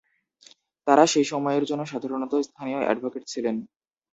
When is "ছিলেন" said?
3.27-3.55